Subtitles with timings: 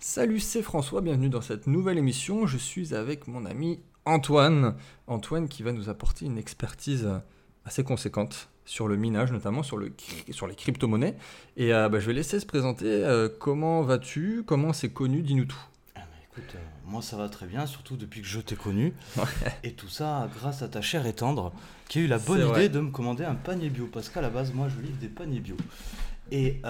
[0.00, 2.46] Salut, c'est François, bienvenue dans cette nouvelle émission.
[2.46, 4.76] Je suis avec mon ami Antoine.
[5.08, 7.08] Antoine qui va nous apporter une expertise
[7.64, 9.92] assez conséquente sur le minage, notamment sur, le,
[10.30, 11.16] sur les crypto-monnaies.
[11.56, 12.86] Et euh, bah, je vais laisser se présenter.
[12.86, 14.44] Euh, comment vas-tu?
[14.46, 15.20] Comment c'est connu?
[15.22, 15.60] Dis-nous tout.
[15.96, 18.94] Ah bah, écoute, euh, moi ça va très bien, surtout depuis que je t'ai connu.
[19.64, 21.52] Et tout ça grâce à ta chère et tendre
[21.88, 23.88] qui a eu la bonne idée de me commander un panier bio.
[23.92, 25.56] Parce qu'à la base, moi je livre des paniers bio.
[26.30, 26.62] Et,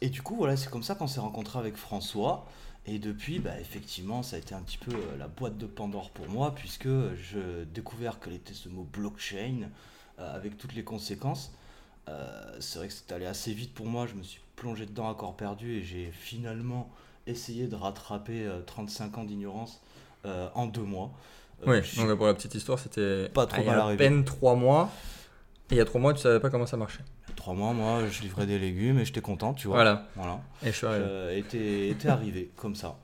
[0.00, 2.46] et du coup, voilà, c'est comme ça qu'on s'est rencontré avec François.
[2.86, 6.28] Et depuis, bah, effectivement, ça a été un petit peu la boîte de Pandore pour
[6.28, 9.68] moi, puisque je découvert quel était ce mot blockchain.
[10.20, 11.52] Euh, avec toutes les conséquences.
[12.08, 15.08] Euh, c'est vrai que c'est allé assez vite pour moi, je me suis plongé dedans
[15.08, 16.90] à corps perdu et j'ai finalement
[17.28, 19.80] essayé de rattraper 35 euh, ans d'ignorance
[20.24, 21.12] en deux mois.
[21.66, 24.90] oui, donc pour la petite histoire, c'était pas trop mal à peine trois mois.
[25.70, 27.04] Et il y a trois mois, tu savais pas comment ça marchait.
[27.36, 29.76] Trois mois, moi, je livrais des légumes et j'étais content, tu vois.
[29.76, 30.08] Voilà.
[30.16, 30.40] voilà.
[30.62, 31.38] Et je suis arrivé.
[31.38, 32.96] était, arrivé comme ça.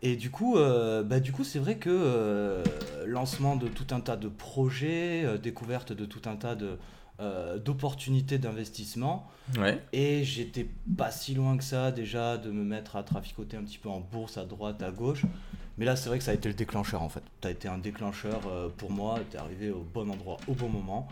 [0.00, 2.64] Et du coup, euh, bah, du coup, c'est vrai que euh,
[3.06, 6.78] lancement de tout un tas de projets, euh, découverte de tout un tas de
[7.64, 9.30] d'opportunités d'investissement.
[9.56, 9.80] Ouais.
[9.92, 10.66] Et j'étais
[10.98, 14.00] pas si loin que ça déjà de me mettre à traficoter un petit peu en
[14.00, 15.22] bourse à droite, à gauche.
[15.78, 17.22] Mais là, c'est vrai que ça a été le déclencheur en fait.
[17.40, 18.40] Tu as été un déclencheur
[18.76, 21.06] pour moi, tu es arrivé au bon endroit au bon moment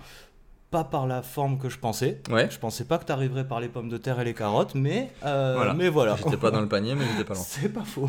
[0.70, 2.20] pas par la forme que je pensais.
[2.30, 2.48] Ouais.
[2.50, 5.10] Je pensais pas que tu arriverais par les pommes de terre et les carottes, mais
[5.24, 5.74] euh, voilà.
[5.74, 6.16] Mais voilà.
[6.16, 7.42] J'étais pas dans le panier, mais j'étais pas loin.
[7.46, 8.08] C'est pas faux.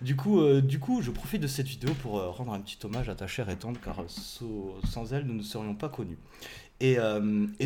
[0.00, 2.78] Du coup, euh, du coup, je profite de cette vidéo pour euh, rendre un petit
[2.84, 6.18] hommage à ta chère et tendre, car sans elle, nous ne serions pas connus.
[6.80, 6.96] Et, et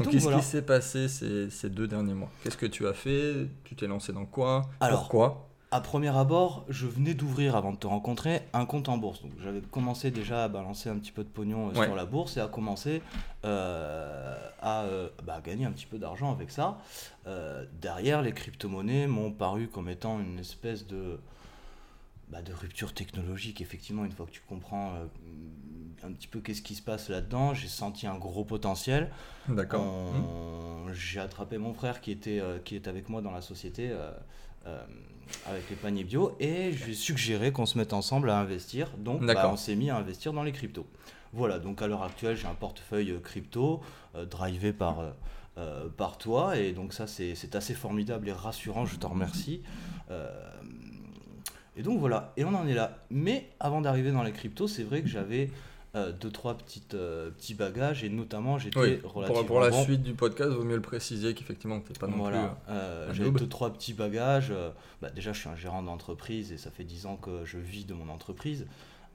[0.00, 2.30] donc, qu'est-ce qui s'est passé ces, ces, deux derniers mois?
[2.42, 3.46] Qu'est-ce que tu as fait?
[3.64, 4.70] Tu t'es lancé dans quoi?
[4.80, 5.51] Alors, Pourquoi?
[5.72, 9.22] À premier abord, je venais d'ouvrir avant de te rencontrer un compte en bourse.
[9.22, 12.36] Donc j'avais commencé déjà à balancer un petit peu de pognon euh, sur la bourse
[12.36, 13.00] et à commencer
[13.46, 16.78] euh, à euh, bah, gagner un petit peu d'argent avec ça.
[17.80, 21.18] derrière, les crypto-monnaies m'ont paru comme étant une espèce de,
[22.28, 23.62] bah, de rupture technologique.
[23.62, 24.92] Effectivement, une fois que tu comprends
[26.04, 29.10] un petit peu qu'est-ce qui se passe là-dedans, j'ai senti un gros potentiel.
[29.48, 30.12] D'accord.
[30.92, 33.90] J'ai attrapé mon frère qui était, qui est avec moi dans la société.
[34.66, 34.82] Euh,
[35.46, 38.90] avec les paniers bio et je lui ai suggéré qu'on se mette ensemble à investir.
[38.98, 40.86] Donc bah, on s'est mis à investir dans les cryptos.
[41.32, 43.80] Voilà, donc à l'heure actuelle j'ai un portefeuille crypto
[44.14, 45.14] euh, drivé par,
[45.56, 49.62] euh, par toi et donc ça c'est assez formidable et rassurant, je te remercie.
[51.76, 52.98] et donc voilà, et on en est là.
[53.10, 55.50] Mais avant d'arriver dans les cryptos, c'est vrai que j'avais
[55.94, 60.02] euh, deux trois petites euh, petits bagages et notamment j'étais relativement pour, pour la suite
[60.02, 62.56] du podcast vaut mieux le préciser qu'effectivement t'es pas non voilà.
[62.70, 64.54] Euh, j'avais deux trois petits bagages
[65.02, 67.84] bah, déjà je suis un gérant d'entreprise et ça fait dix ans que je vis
[67.84, 68.64] de mon entreprise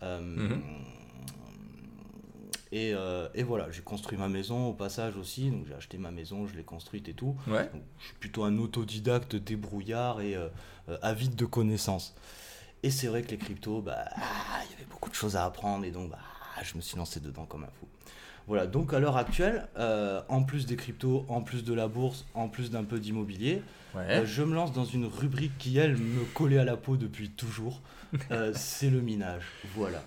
[0.03, 0.61] mhm.
[2.71, 2.93] et,
[3.33, 6.55] et, voilà j'ai construit ma maison au passage aussi donc j'ai acheté ma maison je
[6.55, 7.71] l'ai construite et tout ouais.
[7.97, 10.35] je suis plutôt un autodidacte débrouillard et
[11.01, 12.13] avide de connaissances
[12.83, 15.83] et c'est vrai que les cryptos bah il y avait beaucoup de choses à apprendre
[15.83, 17.87] et donc bah ah, je me suis lancé dedans comme un fou.
[18.47, 22.25] Voilà, donc à l'heure actuelle, euh, en plus des cryptos, en plus de la bourse,
[22.33, 23.61] en plus d'un peu d'immobilier,
[23.97, 27.29] euh, je me lance dans une rubrique qui, elle, me collait à la peau depuis
[27.29, 27.81] toujours.
[28.31, 29.43] Euh, c'est le minage.
[29.75, 30.01] Voilà.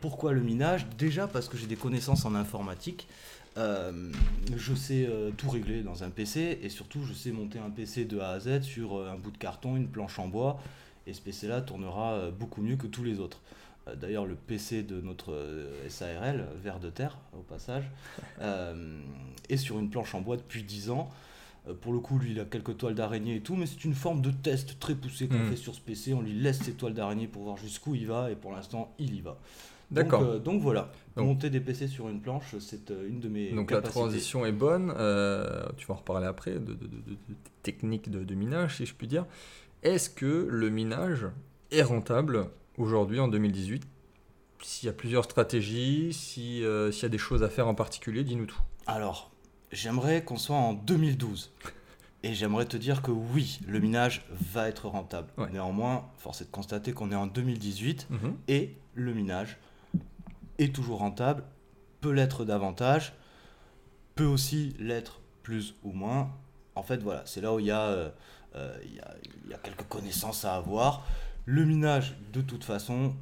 [0.00, 0.84] pourquoi le minage?
[0.98, 3.06] Déjà parce que j'ai des connaissances en informatique.
[3.56, 8.18] je sais tout régler dans un PC et surtout je sais monter un PC de
[8.18, 10.60] A à Z sur un bout de carton, une planche en bois.
[11.06, 13.38] Et ce PC-là tournera beaucoup mieux que tous les autres.
[13.88, 17.84] Euh, d'ailleurs le PC de notre euh, SARL, Vert de Terre au passage,
[18.40, 19.00] euh,
[19.48, 21.10] est sur une planche en bois depuis 10 ans.
[21.82, 24.22] Pour le coup, lui, il a quelques toiles d'araignée et tout, mais c'est une forme
[24.22, 25.50] de test très poussé qu'on hmm.
[25.50, 26.14] fait sur ce PC.
[26.14, 29.14] On lui laisse ses toiles d'araignée pour voir jusqu'où il va, et pour l'instant, il
[29.14, 29.36] y va.
[29.90, 30.40] D'accord.
[30.40, 33.50] Donc, voilà, monter des PC sur une planche, c'est une de mes.
[33.50, 34.86] Donc la transition est bonne.
[35.76, 37.16] tu vas en reparler après de, de, de,
[37.62, 39.26] techniques de, minage, si je puis dire.
[39.82, 41.26] Est-ce que le minage
[41.70, 42.48] est rentable?
[42.78, 43.86] Aujourd'hui, en 2018
[44.62, 46.10] S'il y a plusieurs stratégies,
[46.64, 48.60] euh, s'il y a des choses à faire en particulier, dis-nous tout.
[48.86, 49.30] Alors,
[49.72, 51.52] j'aimerais qu'on soit en 2012.
[52.24, 55.28] Et j'aimerais te dire que oui, le minage va être rentable.
[55.52, 58.36] Néanmoins, force est de constater qu'on est en 2018 mhm.
[58.48, 59.58] et le minage
[60.58, 61.44] est toujours rentable,
[62.00, 63.14] peut l'être davantage,
[64.16, 66.32] peut aussi l'être plus ou moins.
[66.74, 68.08] En fait, voilà, c'est là où il y, euh,
[68.56, 69.00] euh, il,
[69.44, 71.06] il y, a, quelques connaissances à avoir.
[71.50, 73.14] Le minage, de toute façon,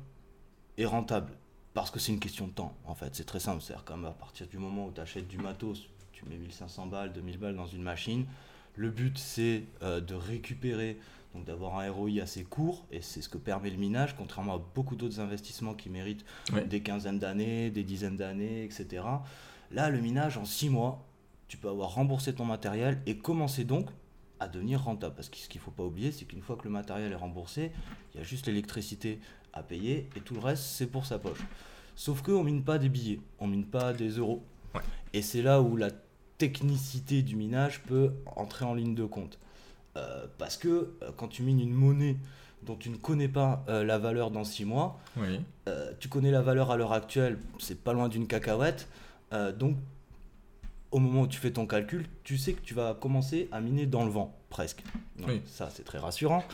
[0.79, 1.33] est rentable.
[1.75, 3.15] Parce que c'est une question de temps, en fait.
[3.15, 3.63] C'est très simple.
[3.63, 7.39] C'est-à-dire qu'à partir du moment où tu achètes du matos, tu mets 1500 balles, 2000
[7.39, 8.27] balles dans une machine.
[8.75, 10.99] Le but, c'est euh, de récupérer,
[11.37, 12.85] donc d'avoir un ROI assez court.
[12.91, 16.25] Et c'est ce que permet le minage, contrairement à beaucoup d'autres investissements qui méritent
[16.69, 19.05] des quinzaines d'années, des dizaines d'années, etc.
[19.71, 21.07] Là, le minage, en 6 mois,
[21.47, 23.87] tu peux avoir remboursé ton matériel et commencer donc
[24.41, 25.15] à devenir rentable.
[25.15, 27.17] Parce que ce qu'il ne faut pas oublier, c'est qu'une fois que le matériel est
[27.17, 27.73] remboursé,
[28.15, 29.21] il y a juste l'électricité
[29.53, 31.41] à payer et tout le reste, c'est pour sa poche.
[31.95, 34.43] Sauf qu'on mine pas des billets, on mine pas des euros.
[35.15, 35.91] Et c'est là où la
[36.37, 39.39] technicité du minage peut entrer en ligne de compte.
[39.97, 42.17] Euh, parce que euh, quand tu mines une monnaie
[42.63, 45.01] dont tu ne connais pas euh, la valeur dans 6 mois,
[45.99, 48.89] tu connais la valeur à l'heure actuelle, c'est pas loin d'une cacahuète.
[49.59, 49.77] donc
[50.91, 53.87] au moment où tu fais ton calcul, tu sais que tu vas commencer à miner
[53.87, 54.83] dans le vent, presque.
[55.27, 55.43] oui.
[55.47, 56.45] Ça, c'est très rassurant.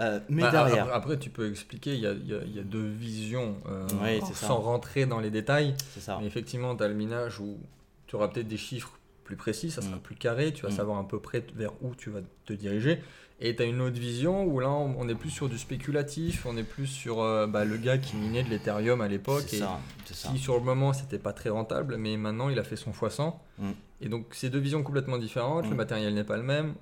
[0.00, 0.92] Euh, mais bah, derrière.
[0.92, 5.20] Après, tu peux expliquer, il y a, y a, deux visions, euh, sans rentrer dans
[5.20, 5.74] les détails.
[5.98, 6.18] Ça.
[6.20, 7.58] Mais effectivement, tu as le minage où
[8.06, 10.00] tu auras peut-être des chiffres plus précis, ça sera mm.
[10.00, 10.76] plus carré, tu vas mm.
[10.76, 13.00] savoir à peu près vers où tu vas te diriger.
[13.40, 16.56] Et tu as une autre vision où là, on est plus sur du spéculatif, on
[16.56, 19.60] est plus sur euh, bah, le gars qui minait de l'Ethereum à l'époque et
[20.04, 23.34] qui, sur le moment, c'était pas très rentable, mais maintenant, il a fait son x100.
[23.58, 23.70] Mm.
[24.02, 26.74] Et donc, c'est deux visions complètement différentes, le matériel n'est pas le même.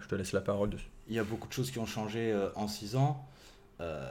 [0.00, 0.90] je te laisse la parole dessus.
[1.08, 3.24] Il y a beaucoup de choses qui ont changé euh, en 6 ans.
[3.80, 4.08] Euh,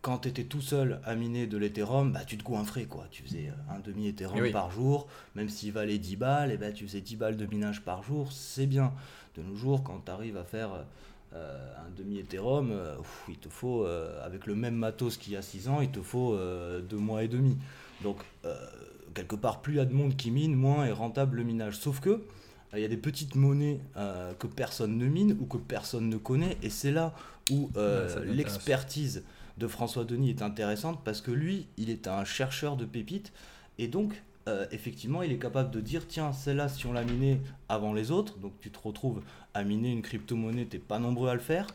[0.00, 2.84] quand tu étais tout seul à miner de l'Ethereum, bah, tu te goinfrais.
[2.84, 3.06] Quoi.
[3.10, 6.86] Tu faisais un demi Ethereum par jour, même s'il valait 10 balles, et bah, tu
[6.86, 8.92] faisais 10 balles de minage par jour, c'est bien
[9.38, 10.70] de nos jours, quand tu arrives à faire
[11.34, 12.96] euh, un demi Ethereum, euh,
[13.28, 16.00] il te faut, euh, avec le même matos qu'il y a 6 ans, il te
[16.00, 16.38] faut
[16.88, 17.56] deux mois et demi.
[18.02, 18.18] Donc,
[19.14, 21.76] quelque part, plus il y a de monde qui mine, moins est rentable le minage.
[21.78, 22.22] Sauf que,
[22.74, 23.80] il y a des petites monnaies
[24.38, 27.14] que personne ne mine ou que personne ne connaît, et c'est là
[27.50, 27.70] où
[28.24, 29.24] l'expertise
[29.58, 33.32] de François Denis est intéressante parce que lui, il est un chercheur de pépites,
[33.78, 37.40] et donc euh, effectivement, il est capable de dire tiens, celle-là, si on l'a minée
[37.68, 39.20] avant les autres, donc tu te retrouves
[39.52, 41.66] à miner une crypto-monnaie, tu n'es pas nombreux à le faire.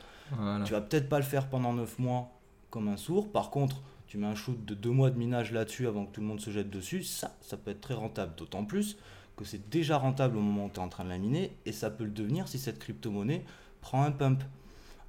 [0.65, 2.31] Tu vas peut-être pas le faire pendant 9 mois
[2.71, 3.31] comme un sourd.
[3.31, 6.21] Par contre, tu mets un shoot de 2 mois de minage là-dessus avant que tout
[6.21, 7.03] le monde se jette dessus.
[7.03, 8.33] Ça, ça peut être très rentable.
[8.35, 8.97] D'autant plus
[9.35, 11.71] que c'est déjà rentable au moment où tu es en train de la miner et
[11.71, 13.43] ça peut le devenir si cette crypto-monnaie
[13.81, 14.43] prend un pump.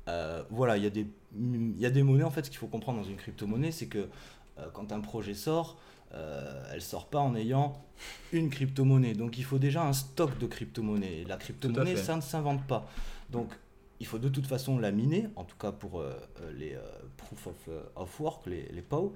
[0.09, 1.07] Euh, voilà, il y, a des,
[1.79, 4.09] y a des monnaies en fait, ce qu'il faut comprendre dans une crypto-monnaie, c'est que
[4.59, 5.79] euh, quand un projet sort,
[6.15, 7.85] euh, elle sort pas en ayant
[8.33, 9.15] une crypto-monnaie.
[9.15, 11.25] Donc il faut déjà un stock de crypto-monnaie.
[11.27, 12.89] La crypto-monnaie, ça ne s'invente pas.
[13.31, 13.49] Donc
[14.01, 16.77] il faut de toute façon la miner, en tout cas pour euh, euh, les
[17.17, 17.49] proof
[17.97, 19.15] of, work, les, les POW.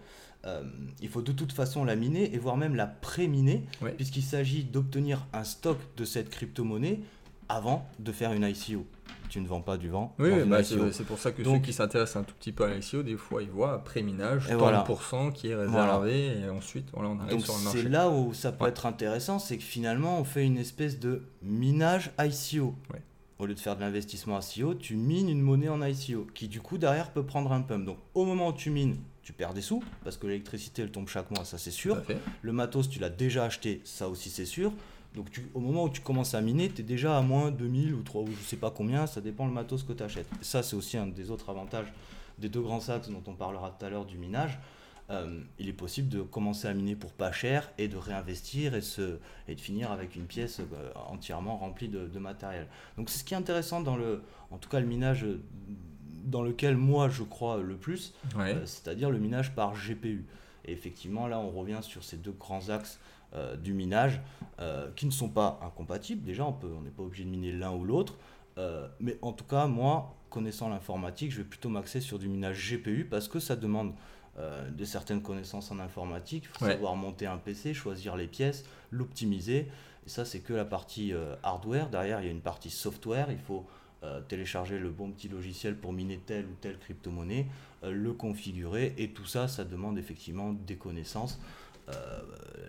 [1.03, 3.63] il faut de toute façon la miner et voire même la pré-miner,
[3.97, 7.01] puisqu'il s'agit d'obtenir un stock de cette crypto-monnaie
[7.49, 8.87] avant de faire une ICO
[9.29, 10.15] tu ne vends pas du vent.
[10.19, 13.03] Oui, bah, c'est pour ça que ceux qui s'intéressent un tout petit peu à l'ICO,
[13.03, 17.57] des fois, ils voient pré-minage, 30% qui est réservé, et ensuite, voilà, on arrive sur
[17.57, 17.83] le marché.
[17.83, 21.23] C'est là où ça peut être intéressant, c'est que finalement, on fait une espèce de
[21.43, 22.75] minage ICO.
[23.39, 26.61] Au lieu de faire de l'investissement ICO, tu mines une monnaie en ICO, qui du
[26.61, 27.85] coup, derrière, peut prendre un pump.
[27.85, 31.07] Donc, au moment où tu mines, tu perds des sous, parce que l'électricité, elle tombe
[31.07, 32.03] chaque mois, ça c'est sûr.
[32.43, 34.73] Le matos, tu l'as déjà acheté, ça aussi c'est sûr.
[35.15, 37.95] Donc tu, au moment où tu commences à miner, tu es déjà à moins 2000
[37.95, 40.29] ou 3 ou je sais pas combien, ça dépend le matos que tu achètes.
[40.43, 41.93] Ça, c'est aussi un des autres avantages
[42.39, 44.59] des deux grands axes dont on parlera tout à l'heure du minage.
[45.11, 48.83] Euh, il est possible de commencer à miner pour pas cher et de réinvestir et,
[48.83, 49.19] se,
[49.49, 52.67] et de finir avec une pièce euh, entièrement remplie de, matériel.
[52.99, 55.25] Donc c'est ce qui est intéressant dans le, en tout cas le minage
[56.25, 60.27] dans lequel moi je crois le plus, euh, c'est-à-dire le minage par GPU.
[60.67, 63.01] Et effectivement là on revient sur ces deux grands axes
[63.35, 64.23] euh, du minage
[64.59, 66.25] euh, qui ne sont pas incompatibles.
[66.25, 68.17] Déjà, on on n'est pas obligé de miner l'un ou l'autre.
[68.57, 72.73] Euh, mais en tout cas, moi, connaissant l'informatique, je vais plutôt m'axer sur du minage
[72.73, 73.93] GPU parce que ça demande
[74.71, 76.45] de certaines connaissances en informatique.
[76.45, 79.67] Il faut savoir monter un PC, choisir les pièces, l'optimiser.
[80.07, 81.89] Et ça, c'est que la partie hardware.
[81.89, 83.33] Derrière, il y a une partie software.
[83.33, 83.67] Il faut
[84.29, 87.47] télécharger le bon petit logiciel pour miner telle ou telle crypto-monnaie,
[87.83, 88.95] le configurer.
[88.97, 91.41] Et tout ça, ça demande effectivement des connaissances.
[91.89, 92.21] Euh,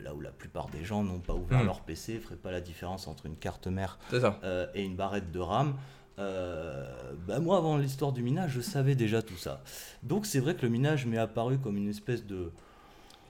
[0.04, 1.66] là où la plupart des gens n'ont pas ouvert hmm.
[1.66, 5.32] leur PC, ne feraient pas la différence entre une carte mère euh, et une barrette
[5.32, 5.76] de RAM.
[6.18, 6.86] Euh,
[7.28, 9.62] bah moi, avant l'histoire du minage, je savais déjà tout ça.
[10.04, 12.52] Donc c'est vrai que le minage m'est apparu comme une espèce de...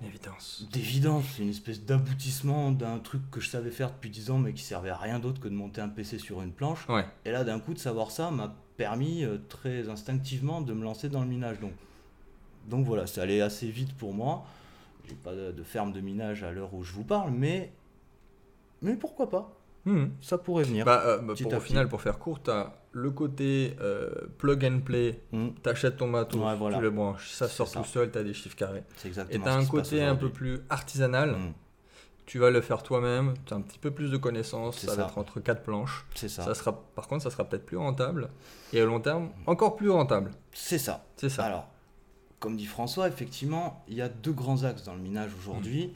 [0.05, 0.65] Évidence.
[0.72, 4.63] D'évidence, une espèce d'aboutissement d'un truc que je savais faire depuis 10 ans mais qui
[4.63, 6.88] servait à rien d'autre que de monter un PC sur une planche.
[7.25, 11.19] Et là, d'un coup, de savoir ça m'a permis très instinctivement de me lancer dans
[11.19, 11.60] le minage.
[11.60, 11.74] Donc,
[12.69, 14.46] donc voilà, ça allait assez vite pour moi
[15.16, 17.72] pas de, ferme de minage à l'heure où je vous parle, mais,
[18.82, 19.56] mais pourquoi pas?
[19.86, 20.08] Hmm.
[20.22, 20.86] Ça pourrait venir.
[20.86, 24.66] Bah, euh, bah, pour, au final, pour faire court, tu as le côté euh, plug
[24.66, 25.50] and play, hmm.
[25.63, 26.42] tu achètes ton matos,
[26.74, 28.84] tu le branches, ça sort tout seul, tu as des chiffres carrés.
[29.30, 31.32] Et tu as un côté un peu plus artisanal.
[31.32, 31.54] Hmm.
[32.25, 35.06] Tu vas le faire toi-même, tu as un petit peu plus de connaissances, ça, va
[35.06, 36.06] être entre quatre planches.
[36.13, 36.44] C'est ça.
[36.44, 38.30] ça sera, par contre, ça sera peut-être plus rentable.
[38.72, 40.30] Et à long terme, encore plus rentable.
[40.54, 41.06] C'est ça.
[41.16, 41.46] C'est ça.
[41.46, 41.68] Alors,
[42.39, 45.88] comme dit François, effectivement, il y a deux grands axes dans le minage aujourd'hui.
[45.88, 45.91] Mm.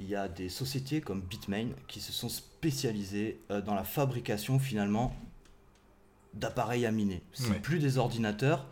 [0.00, 4.58] Il y a des sociétés comme Bitmain qui se sont spécialisées euh, dans la fabrication
[4.58, 5.14] finalement
[6.34, 7.22] d'appareils à miner.
[7.32, 7.58] C'est Ouais.
[7.60, 8.66] plus des ordinateurs.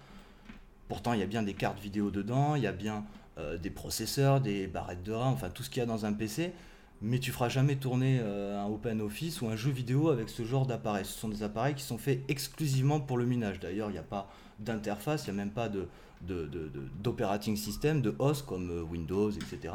[0.89, 3.05] Pourtant, il y a bien des cartes vidéo dedans, il y a bien
[3.39, 6.13] euh, des processeurs, des barrettes de RAM, enfin tout ce qu'il y a dans un
[6.13, 6.53] PC.
[7.01, 10.45] Mais tu feras jamais tourner euh, un Open Office ou un jeu vidéo avec ce
[10.45, 11.05] genre d'appareil.
[11.05, 13.61] Ce sont des appareils qui sont faits exclusivement pour le minage.
[13.61, 15.89] D'ailleurs, il n'y a pas d'interface, il n'y a même pas de,
[16.27, 19.73] de- de- de- d'operating system, de OS comme euh, Windows, etc.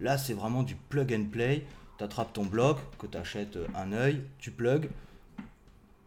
[0.00, 1.64] Là, c'est vraiment du plug and play.
[1.98, 4.88] Tu attrapes ton bloc, que tu achètes un œil, tu plugs,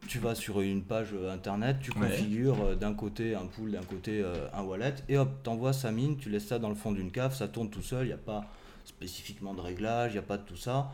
[0.08, 3.84] tu vas sur une page euh, internet, tu configures euh, d'un côté un pool, d'un
[3.84, 6.92] côté euh, un wallet, et hop, t'envoies sa mine, tu laisses ça dans le fond
[6.92, 8.46] d'une cave, ça tourne tout seul, il n'y a pas
[8.84, 10.92] spécifiquement de réglage, il n'y a pas de tout ça.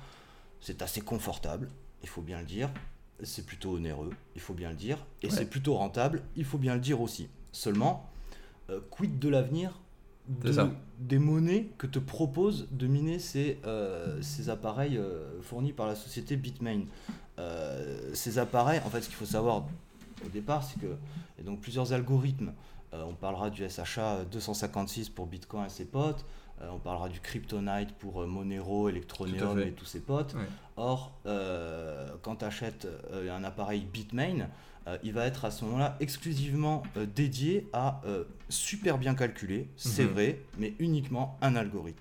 [0.62, 1.69] C'est assez confortable,
[2.03, 2.69] il faut bien le dire.
[3.24, 4.98] C'est plutôt onéreux, il faut bien le dire.
[5.21, 5.33] Et Ouais.
[5.36, 7.27] c'est plutôt rentable, il faut bien le dire aussi.
[7.51, 8.10] Seulement,
[8.71, 9.79] euh, quid de l'avenir
[10.27, 10.47] de-
[10.99, 15.95] des monnaies que te propose de miner ces, euh, ces appareils euh, fournis par la
[15.95, 16.81] société Bitmain.
[18.13, 19.65] Ces appareils, en fait, ce qu'il faut savoir
[20.25, 20.95] au départ, c'est que
[21.39, 22.53] a donc plusieurs algorithmes.
[22.93, 26.23] On parlera du SHA 256 pour Bitcoin et ses potes.
[26.61, 29.69] On parlera du Kryptonite pour Monero, Electroneum fait.
[29.69, 30.35] et tous ses potes.
[30.35, 30.45] Ouais.
[30.77, 31.13] Or,
[32.21, 34.47] quand tu achètes un appareil Bitmain,
[34.88, 39.67] euh, il va être à ce moment-là exclusivement euh, dédié à euh, super bien calculer,
[39.75, 40.11] c'est Mhm.
[40.11, 42.00] vrai, mais uniquement un algorithme.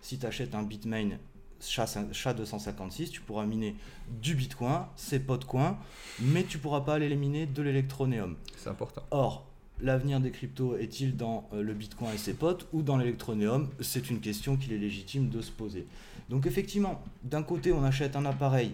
[0.00, 1.18] Si tu achètes un Bitmain
[1.60, 3.74] SHA-256, tu pourras miner
[4.22, 5.78] du Bitcoin, ses pots de coin,
[6.20, 8.36] mais tu pourras pas aller les miner de l'Electroneum.
[8.56, 9.02] C'est important.
[9.10, 9.46] Or,
[9.80, 14.20] l'avenir des cryptos est-il dans le Bitcoin et ses potes ou dans l'Electroneum C'est une
[14.20, 15.86] question qu'il est légitime de se poser.
[16.28, 18.72] Donc effectivement, d'un côté, on achète un appareil,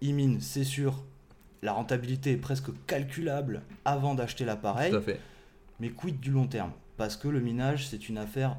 [0.00, 1.02] il mine, c'est sûr,
[1.62, 4.92] la rentabilité est presque calculable avant d'acheter l'appareil,
[5.78, 6.72] mais quid du long terme?
[6.96, 8.56] Parce que le minage, c'est une affaire,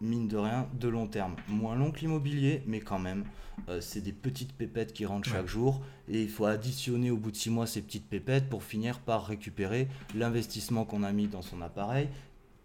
[0.00, 1.36] mine de rien, de long terme.
[1.48, 3.24] Moins long que l'immobilier, mais quand même,
[3.68, 5.80] euh, c'est des petites pépettes qui rentrent chaque jour.
[6.08, 9.26] Et il faut additionner au bout de six mois ces petites pépettes pour finir par
[9.26, 12.08] récupérer l'investissement qu'on a mis dans son appareil.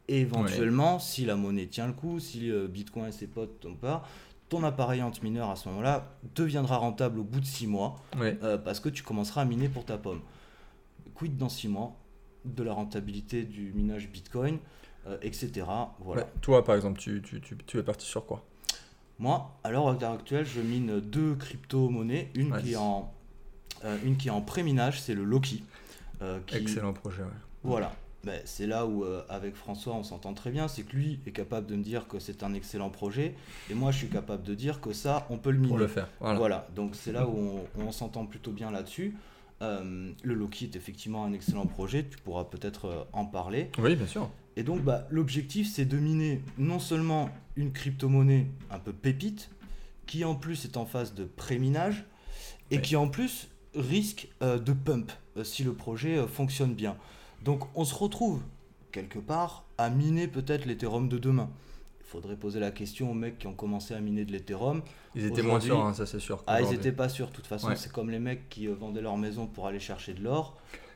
[0.08, 3.78] Et éventuellement, si la monnaie tient le coup, si le Bitcoin et ses potes tombent
[3.78, 4.08] pas,
[4.50, 8.38] ton appareil anti-mineur à ce moment-là deviendra rentable au bout de six mois Ouais.
[8.44, 10.22] euh, parce que tu commenceras à miner pour ta pomme.
[11.16, 11.96] Quid dans 6 mois
[12.46, 14.60] de la rentabilité du minage Bitcoin,
[15.08, 15.66] euh, etc.
[16.00, 16.22] Voilà.
[16.24, 16.28] Ouais.
[16.42, 18.46] Toi, par exemple, tu, tu, tu, tu es parti sur quoi?
[19.20, 22.30] Moi, à l'heure actuelle, je mine deux crypto-monnaies.
[22.36, 22.62] Une, Ouais.
[22.62, 23.12] qui est en,
[23.84, 25.64] euh, une qui est en pré-minage, c'est le Loki.
[26.46, 27.24] qui, Excellent projet.
[27.64, 27.92] Voilà.
[28.28, 30.68] Ben, c'est là où, euh, avec François, on s'entend très bien.
[30.68, 33.36] C'est que lui est capable de me dire que c'est un excellent projet.
[33.70, 35.70] Et moi, je suis capable de dire que ça, on peut le miner.
[35.70, 36.10] Pour le faire.
[36.20, 36.38] Voilà.
[36.38, 39.16] Voilà, donc c'est là où on, on s'entend plutôt bien là-dessus.
[39.62, 43.72] Euh, le Loki est effectivement un excellent projet, tu pourras peut-être euh, en parler.
[43.80, 44.30] Oui, bien sûr.
[44.56, 49.50] Et donc bah, l'objectif c'est de miner non seulement une crypto-monnaie un peu pépite,
[50.06, 52.06] qui en plus est en phase de pré-minage,
[52.70, 55.12] et qui en plus risque euh, de pump
[55.44, 56.98] si le projet fonctionne bien.
[57.44, 58.42] Donc on se retrouve
[58.92, 61.50] quelque part à miner peut-être l'Ethereum de demain.
[62.02, 64.82] Il faudrait poser la question aux mecs qui ont commencé à miner de l'Ethereum.
[65.16, 66.42] Ils étaient moins sûrs, hein, ça c'est sûr.
[66.48, 66.78] Ah, ils qu'aujourd'hui.
[66.80, 67.28] étaient pas sûrs.
[67.28, 67.76] De toute façon, Ouais.
[67.76, 70.56] c'est comme les mecs qui euh, vendaient leur maison pour aller chercher de l'or.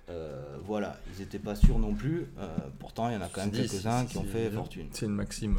[0.10, 2.28] Euh, voilà, ils étaient pas sûrs non plus.
[2.40, 2.48] Euh,
[2.80, 5.58] pourtant, il y en a quand même quelques-uns qui ont fait fortune, C'est une maxime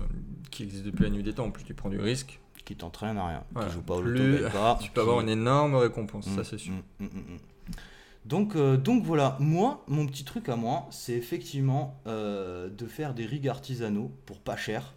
[0.50, 1.50] qui existe depuis la nuit des temps.
[1.50, 3.68] Plus tu prends du risque, qui t'entraînent à rien, Voilà.
[3.68, 4.22] qui jouent pas au loto,
[4.80, 6.72] tu peux qui- avoir une énorme récompense, Mm, ça c'est sûr.
[6.72, 7.38] mm, mm, mm, mm.
[8.24, 13.14] Donc, euh, donc voilà, moi, mon petit truc à moi, c'est effectivement euh, de faire
[13.14, 14.94] des rigs artisanaux pour pas cher,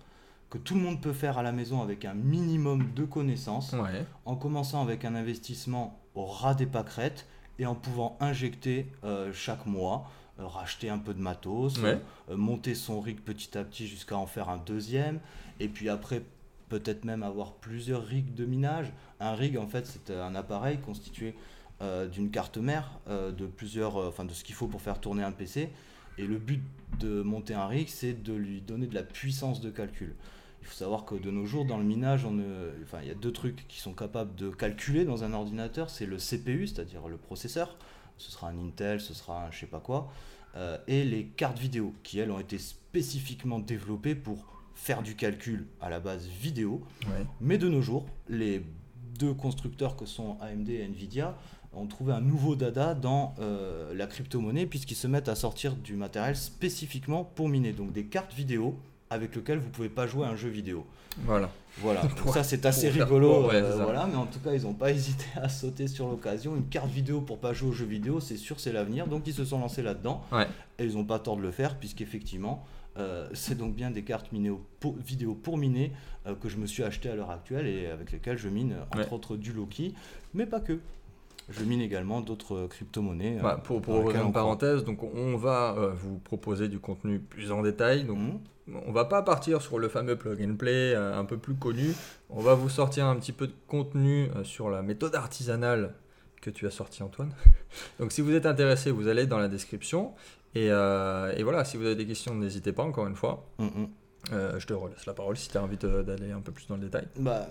[0.52, 3.74] que tout le monde peut faire à la maison avec un minimum de connaissances.
[3.74, 4.06] Ouais.
[4.26, 7.28] en commençant avec un investissement au ras des pâquerettes
[7.58, 12.00] et en pouvant injecter euh, chaque mois, racheter un peu de matos, Ouais.
[12.30, 15.20] monter son rig petit à petit jusqu'à en faire un deuxième,
[15.60, 16.22] et puis après
[16.70, 18.92] peut-être même avoir plusieurs rigs de minage.
[19.20, 21.36] Un rig en fait c'est un appareil constitué
[21.82, 25.24] d'une carte mère, euh, de plusieurs, euh, enfin de ce qu'il faut pour faire tourner
[25.24, 25.70] un PC,
[26.18, 26.64] et le but
[27.00, 30.16] de monter un rig c'est de lui donner de la puissance de calcul.
[30.62, 32.40] Il faut savoir que de nos jours, dans le minage, on
[32.84, 35.92] enfin, il y a deux trucs qui sont capables de calculer dans un ordinateur.
[35.92, 37.78] C'est le CPU, c'est-à-dire le processeur.
[38.18, 40.12] Ce sera un Intel, ce sera un je sais pas quoi.
[40.56, 45.68] euh, et les cartes vidéo, qui elles ont été spécifiquement développées pour faire du calcul
[45.82, 46.82] à la base vidéo.
[47.08, 47.26] Ouais.
[47.42, 48.64] Mais de nos jours, les
[49.20, 51.38] deux constructeurs que sont AMD et Nvidia
[51.76, 55.94] ont trouvé un nouveau dada dans euh, la crypto-monnaie puisqu'ils se mettent à sortir du
[55.96, 57.74] matériel spécifiquement pour miner.
[57.74, 58.76] Donc des cartes vidéo
[59.10, 60.86] avec lesquelles vous pouvez pas jouer à un jeu vidéo.
[61.26, 61.50] Voilà.
[61.78, 64.74] Voilà, Pour- ça c'est assez rigolo, ouais, euh, voilà, mais en tout cas ils n'ont
[64.74, 66.56] pas hésité à sauter sur l'occasion.
[66.56, 69.34] Une carte vidéo pour pas jouer aux jeux vidéo, c'est sûr, c'est l'avenir, donc ils
[69.34, 70.24] se sont lancés là-dedans.
[70.32, 70.48] Ouais.
[70.80, 72.66] Et ils n'ont pas tort de le faire, puisqu'effectivement,
[72.98, 74.28] euh, c'est donc bien des cartes
[74.80, 75.92] pour- vidéo pour miner
[76.28, 78.98] euh, que je me suis acheté à l'heure actuelle et avec lesquelles je mine, entre
[79.00, 79.14] Ouais.
[79.14, 79.94] autres, du Loki,
[80.34, 80.80] mais pas que.
[81.50, 83.40] Je mine également d'autres crypto-monnaies.
[83.42, 87.62] Bah, pour pour ouvrir une parenthèse, donc on va vous proposer du contenu plus en
[87.62, 88.04] détail.
[88.04, 88.84] Donc mhm.
[88.88, 91.94] on va pas partir sur le fameux plug and play un peu plus connu.
[92.30, 95.94] On va vous sortir un petit peu de contenu sur la méthode artisanale
[96.42, 97.32] que tu as sorti Antoine.
[98.00, 100.14] donc si vous êtes intéressé, vous allez dans la description.
[100.56, 103.46] Et, et voilà, si vous avez des questions, n'hésitez pas encore une fois.
[103.60, 103.88] Mhm.
[104.32, 106.82] je te relaisse la parole si tu as envie d'aller un peu plus dans le
[106.82, 107.08] détail.
[107.20, 107.48] Bah,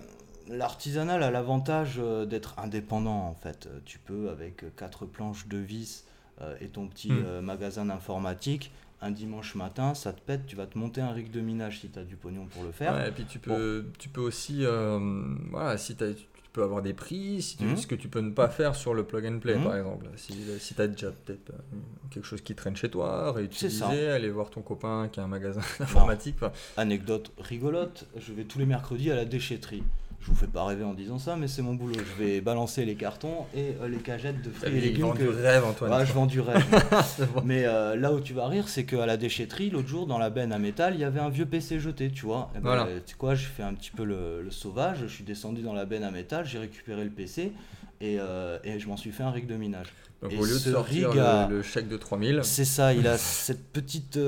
[0.48, 3.66] L'artisanal a l'avantage euh, d'être indépendant en fait.
[3.66, 6.04] Euh, tu peux avec quatre planches de vis
[6.40, 7.40] euh, et ton petit hmm.
[7.40, 8.70] magasin d'informatique,
[9.00, 11.88] un dimanche matin, ça te pète, tu vas te monter un rig de minage si
[11.88, 13.06] tu as du pognon pour le faire.
[13.06, 14.64] et puis tu peux, tu peux aussi,
[15.50, 16.04] voilà, si tu
[16.52, 17.76] peux avoir des prix, si tu, hmm.
[17.76, 19.64] ce que tu peux ne pas faire sur le plug and play hmm.
[19.64, 20.06] par exemple.
[20.16, 21.52] Si, si tu as déjà peut-être
[22.10, 25.62] quelque chose qui traîne chez toi, réutiliser, aller voir ton copain qui a un magasin
[25.78, 26.36] d'informatique.
[26.76, 29.84] Anecdote rigolote, je vais tous les mercredis à la déchetterie
[30.24, 31.96] je vous fais pas rêver en disant ça, mais c'est mon boulot.
[31.98, 35.12] Je vais balancer les cartons et euh, les cagettes de fruits et légumes.
[35.12, 35.18] Que...
[35.18, 35.92] du rêve, Antoine.
[35.92, 36.64] Ouais, je vends du rêve.
[37.44, 40.30] Mais euh, là où tu vas rire, c'est qu'à la déchetterie, l'autre jour, dans la
[40.30, 42.50] benne à métal, il y avait un vieux PC jeté, tu vois.
[42.54, 42.84] Et eh ben, voilà.
[42.84, 45.00] Tu sais quoi, j'ai fait un petit peu le, sauvage.
[45.02, 47.52] Je suis descendu dans la benne à métal, j'ai récupéré le PC
[48.00, 49.92] et, euh, et je m'en suis fait un rig de minage.
[50.22, 51.12] Donc au lieu de sortir
[51.50, 52.40] le, chèque de 3000.
[52.44, 54.18] C'est ça, il a cette petite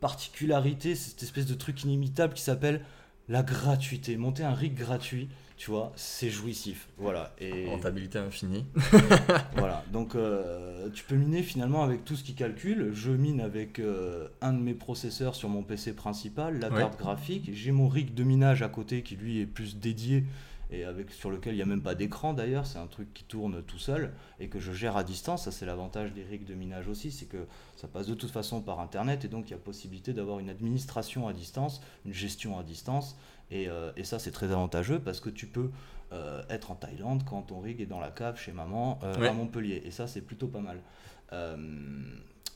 [0.00, 2.80] particularité, cette espèce de truc inimitable qui s'appelle
[3.28, 4.16] la gratuité.
[4.16, 6.88] Monter un rig gratuit, tu vois, c'est jouissif.
[6.98, 7.34] Voilà.
[7.38, 7.66] Et...
[7.66, 8.64] Rentabilité infinie.
[9.56, 9.84] voilà.
[9.92, 12.90] Donc, euh, tu peux miner finalement avec tout ce qui calcule.
[12.92, 17.50] Je mine avec euh, un de mes processeurs sur mon PC principal, la carte graphique.
[17.52, 20.24] J'ai mon rig de minage à côté qui lui est plus dédié
[20.70, 23.24] et avec, sur lequel il n'y a même pas d'écran d'ailleurs, c'est un truc qui
[23.24, 25.44] tourne tout seul et que je gère à distance.
[25.44, 28.60] Ça, c'est l'avantage des rigs de minage aussi, c'est que ça passe de toute façon
[28.60, 32.58] par Internet et donc il y a possibilité d'avoir une administration à distance, une gestion
[32.58, 33.16] à distance.
[33.50, 35.70] Et, euh, et ça, c'est très avantageux parce que tu peux
[36.12, 39.32] euh, être en Thaïlande quand ton rig est dans la cave chez maman euh, à
[39.32, 39.82] Montpellier.
[39.84, 40.80] Et ça, c'est plutôt pas mal.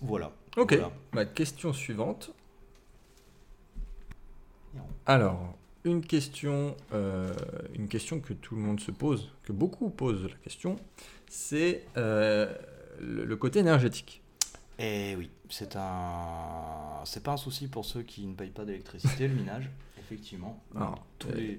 [0.01, 0.33] voilà.
[0.57, 0.79] Ok.
[1.13, 2.33] Ma question suivante.
[5.07, 7.33] Alors, une question, euh,
[7.75, 10.77] une question que tout le monde se pose, que beaucoup posent la question,
[11.29, 12.53] c'est euh,
[13.01, 14.23] le, côté énergétique.
[14.79, 18.65] Et eh oui, c'est un, c'est pas un souci pour ceux qui ne payent pas
[18.65, 20.63] d'électricité, le minage, effectivement.
[20.77, 21.55] Euh,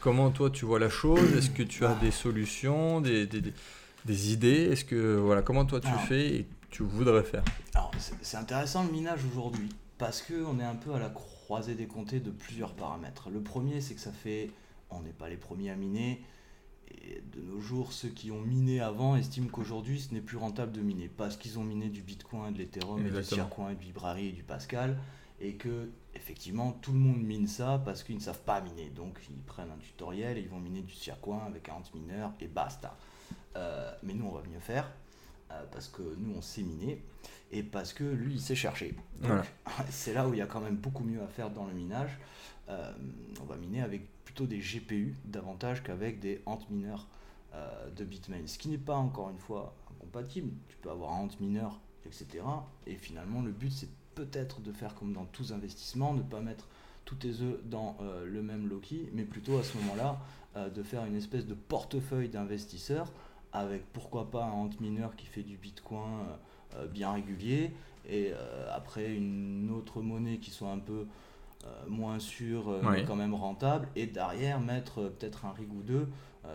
[0.00, 1.36] comment toi tu vois la chose?
[1.36, 3.42] Est-ce que tu as des solutions, des, des,
[4.04, 4.68] des idées?
[4.72, 7.44] Est-ce que voilà, comment toi tu fais et tu voudrais faire?
[7.74, 7.90] Alors
[8.22, 11.86] c'est intéressant le minage aujourd'hui parce que on est un peu à la croix des
[11.86, 13.30] comptés de plusieurs paramètres.
[13.30, 14.50] Le premier, c'est que ça fait,
[14.90, 16.22] on n'est pas les premiers à miner,
[16.90, 20.72] et de nos jours, ceux qui ont miné avant estiment qu'aujourd'hui, ce n'est plus rentable
[20.72, 24.32] de miner, parce qu'ils ont miné du Bitcoin, de l'Ethereum, du Circoin, du Library et
[24.32, 24.98] du Pascal,
[25.40, 28.90] et que, effectivement, tout le monde mine ça parce qu'ils ne savent pas miner.
[28.90, 32.48] Donc, ils prennent un tutoriel et ils vont miner du Circoin avec 40 mineurs, et
[32.48, 32.96] basta.
[33.56, 34.90] Euh, mais nous, on va mieux faire,
[35.70, 37.02] parce que nous, on sait miner
[37.52, 38.94] et parce que lui, il sait chercher.
[39.90, 42.18] c'est là où il y a quand même beaucoup mieux à faire dans le minage.
[42.68, 42.92] Euh,
[43.40, 47.06] on va miner avec plutôt des GPU davantage qu'avec des ant mineurs
[47.54, 50.50] euh, de Bitmain, ce qui n'est pas encore une fois incompatible.
[50.68, 52.26] Tu peux avoir un ant mineur, etc.
[52.86, 56.68] Et finalement, le but, c'est peut-être de faire comme dans tous investissements, ne pas mettre
[57.04, 60.18] tous tes œufs dans euh, le même Loki, mais plutôt à ce moment-là,
[60.54, 63.10] de faire une espèce de portefeuille d'investisseurs
[63.52, 66.26] avec pourquoi pas un ant mineur qui fait du Bitcoin
[66.76, 67.70] euh, bien régulier,
[68.08, 71.06] et euh, après une autre monnaie qui soit un peu
[71.64, 76.08] euh, moins sûre, mais quand même rentable, et derrière mettre peut-être un rig ou deux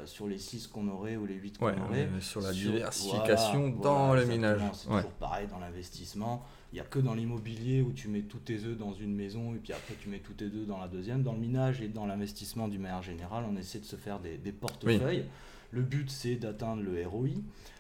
[0.04, 2.10] sur les 6 qu'on aurait ou les 8 qu'on aurait.
[2.20, 4.60] sur la diversification dans le minage.
[4.74, 6.44] C'est toujours pareil dans l'investissement.
[6.74, 9.56] Il n'y a que dans l'immobilier où tu mets tous tes œufs dans une maison
[9.56, 11.24] et puis après tu mets tous tes œufs dans la deuxième.
[11.24, 14.38] Dans le minage et dans l'investissement du manière générale, on essaie de se faire des,
[14.38, 15.24] des portefeuilles.
[15.72, 17.30] Le but c'est d'atteindre le ROI.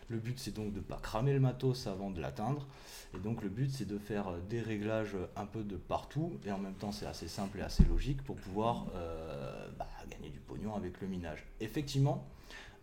[0.09, 2.65] Le but, c'est donc de ne pas cramer le matos avant de l'atteindre.
[3.13, 6.39] Et donc, le but, c'est de faire euh, des réglages un peu de partout.
[6.45, 10.29] Et en même temps, c'est assez simple et assez logique pour pouvoir euh, bah, gagner
[10.29, 11.45] du pognon avec le minage.
[11.59, 12.25] Effectivement,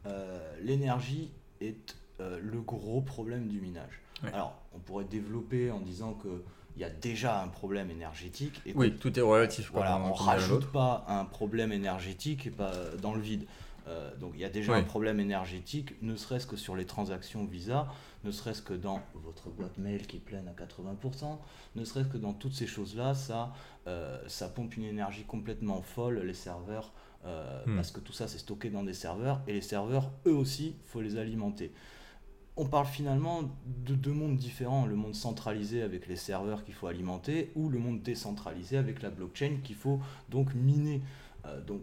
[0.07, 4.01] euh, l'énergie est le gros problème du minage.
[4.33, 6.43] Alors, on pourrait développer en disant que
[6.77, 8.63] il y a déjà un problème énergétique.
[8.67, 9.71] Et oui, tout est relatif.
[9.73, 13.47] Voilà, on ne rajoute pas un problème énergétique et pas dans le vide.
[13.87, 17.45] Euh, donc il y a déjà un problème énergétique, ne serait-ce que sur les transactions
[17.45, 17.89] Visa,
[18.25, 21.39] ne serait-ce que dans votre boîte mail qui est pleine à 80%,
[21.77, 23.53] ne serait-ce que dans toutes ces choses-là, ça,
[23.87, 26.93] euh, ça pompe une énergie complètement folle, les serveurs,
[27.27, 27.77] euh, hmm.
[27.77, 31.03] parce que tout ça c'est stocké dans des serveurs, et les serveurs, eux aussi, faut
[31.03, 31.71] les alimenter.
[32.57, 36.87] On parle finalement de deux mondes différents, le monde centralisé avec les serveurs qu'il faut
[36.87, 41.03] alimenter, ou le monde décentralisé avec la blockchain qu'il faut donc miner.
[41.67, 41.81] donc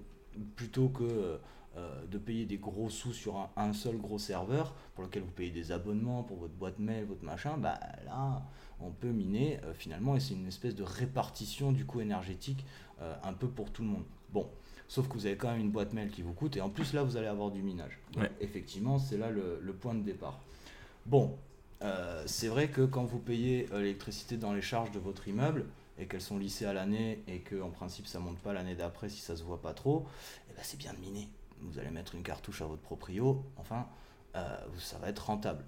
[0.55, 1.39] plutôt que
[1.77, 5.31] euh, de payer des gros sous sur un, un seul gros serveur pour lequel vous
[5.31, 8.41] payez des abonnements pour votre boîte mail, votre machin, bah là,
[8.81, 12.65] on peut miner euh, finalement et c'est une espèce de répartition du coût énergétique
[13.01, 14.03] euh, un peu pour tout le monde.
[14.33, 14.49] Bon,
[14.89, 16.91] sauf que vous avez quand même une boîte mail qui vous coûte et en plus
[16.93, 17.99] là, vous allez avoir du minage.
[18.11, 18.31] Donc, Ouais.
[18.41, 20.39] Effectivement, c'est là le, le point de départ.
[21.05, 21.37] Bon,
[22.25, 25.65] c'est vrai que quand vous payez l'électricité dans les charges de votre immeuble
[25.97, 29.09] et qu'elles sont lissées à l'année et que en principe ça monte pas l'année d'après
[29.09, 30.05] si ça se voit pas trop,
[30.49, 31.27] eh ben, c'est bien de miner.
[31.61, 33.87] Vous allez mettre une cartouche à votre proprio, enfin,
[34.35, 35.63] euh, ça va être rentable.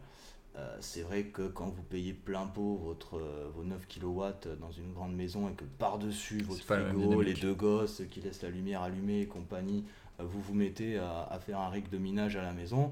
[0.56, 4.22] Euh, c'est vrai que quand vous payez plein pot votre, euh, vos 9 kW
[4.60, 8.52] dans une grande maison et que par-dessus votre frigo, les deux gosses qui laissent la
[8.52, 9.84] lumière allumée et compagnie,
[10.20, 12.92] euh, vous vous mettez à, à faire un rig de minage à la maison,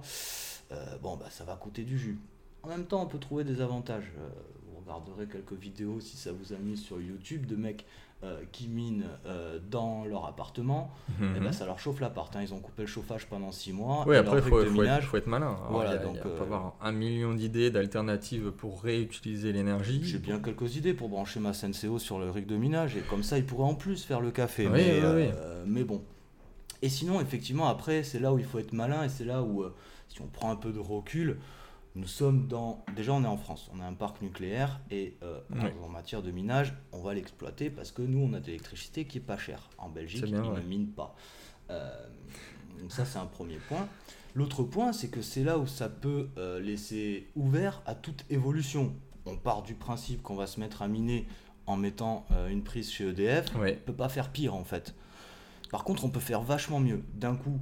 [1.03, 2.17] bon, bah, ça va coûter du jus.
[2.63, 4.11] En même temps, on peut trouver des avantages.
[4.67, 7.85] Vous regarderez quelques vidéos si ça vous amuse sur YouTube de mecs
[8.23, 10.91] euh, qui minent euh, dans leur appartement.
[11.19, 11.35] Mhm.
[11.35, 12.35] Et ben, ça leur chauffe l'appart.
[12.35, 12.41] hein.
[12.43, 14.03] Ils ont coupé le chauffage pendant 6 mois.
[14.07, 15.57] Oui, après, il faut, être, minage, faut être malin.
[15.69, 19.51] Voilà, il y a- donc, y a- euh, avoir un million d'idées d'alternatives pour réutiliser
[19.51, 20.01] l'énergie.
[20.03, 23.23] J'ai bien quelques idées pour brancher ma Senseo sur le rig de minage et comme
[23.23, 24.65] ça ils pourraient en plus faire le café.
[24.67, 25.29] Oui, mais, oui, oui.
[25.65, 26.03] mais bon.
[26.83, 29.63] Et sinon, effectivement, après, c'est là où il faut être malin et c'est là où,
[30.09, 31.37] si on prend un peu de recul,
[31.95, 32.83] nous sommes dans.
[32.95, 35.73] Déjà, on est en France, on a un parc nucléaire et euh, en- Ouais.
[35.83, 39.17] en matière de minage, on va l'exploiter parce que nous, on a de l'électricité qui
[39.17, 39.69] est pas chère.
[39.77, 41.15] En Belgique, C'est ils bien ne minent pas.
[41.69, 41.89] Euh,
[42.79, 43.87] donc, ça, c'est un premier point.
[44.35, 48.93] L'autre point, c'est que c'est là où ça peut euh, laisser ouvert à toute évolution.
[49.25, 51.27] On part du principe qu'on va se mettre à miner
[51.67, 53.53] en mettant une prise chez EDF.
[53.55, 53.79] Ouais.
[53.83, 54.95] On peut pas faire pire en fait.
[55.69, 57.03] Par contre, on peut faire vachement mieux.
[57.13, 57.59] D'un coup,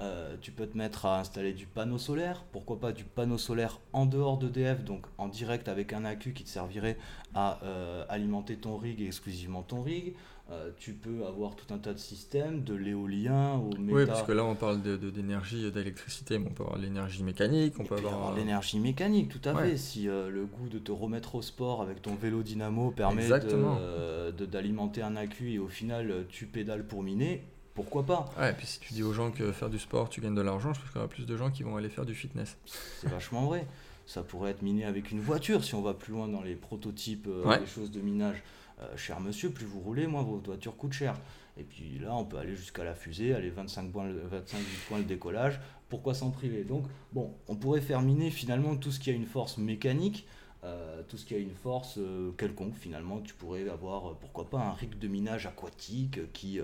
[0.00, 2.44] euh, tu peux te mettre à installer du panneau solaire.
[2.52, 6.44] Pourquoi pas du panneau solaire en dehors d'EDF, donc en direct avec un accu qui
[6.44, 6.96] te servirait
[7.34, 10.14] à euh, alimenter ton rig et exclusivement ton rig.
[10.50, 13.94] Euh, tu peux avoir tout un tas de systèmes, de l'éolien au méta.
[13.98, 17.84] Oui, parce que là, on parle d'énergie, d'électricité, mais on peut avoir l'énergie mécanique, on
[17.84, 18.34] peut avoir...
[18.34, 19.68] l'énergie mécanique, tout à Ouais.
[19.70, 19.76] fait.
[19.76, 24.32] Si le goût de te remettre au sport avec ton vélo dynamo permet de, euh,
[24.32, 27.44] de- d'alimenter un accu et au final tu pédales pour miner,
[27.82, 30.20] pourquoi pas Ouais, et puis si tu dis aux gens que faire du sport, tu
[30.20, 32.04] gagnes de l'argent, je pense qu'il y aura plus de gens qui vont aller faire
[32.04, 32.56] du fitness.
[33.00, 33.66] C'est vachement vrai.
[34.06, 37.26] Ça pourrait être miné avec une voiture si on va plus loin dans les prototypes
[37.28, 37.58] euh, Ouais.
[37.60, 38.42] des choses de minage.
[38.80, 41.14] Euh, cher monsieur, plus vous roulez, moins votre voiture coûte cher.
[41.58, 44.98] Et puis là, on peut aller jusqu'à la fusée, aller 25 points, le- 25 points
[44.98, 45.60] le décollage.
[45.88, 46.64] Pourquoi s'en priver?
[46.64, 50.26] Donc, bon, on pourrait faire miner finalement tout ce qui a une force mécanique,
[50.64, 52.74] euh, tout ce qui a une force euh, quelconque.
[52.74, 56.60] Finalement, tu pourrais avoir, euh, pourquoi pas, un rig de minage aquatique euh, qui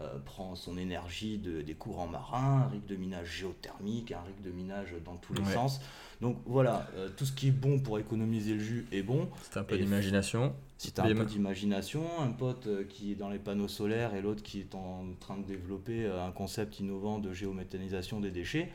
[0.00, 4.40] euh, prend son énergie de, des courants marins, un rig de minage géothermique, un rig
[4.42, 5.52] de minage dans tous les Ouais.
[5.54, 5.80] sens.
[6.20, 9.28] Donc voilà, euh, tout ce qui est bon pour économiser le jus est bon.
[9.42, 10.54] C'est un peu d'imagination.
[10.76, 14.14] Si tu as un peu d'imagination, un pote euh, qui est dans les panneaux solaires
[14.14, 18.30] et l'autre qui est en train de développer euh, un concept innovant de géométhanisation des
[18.30, 18.70] déchets,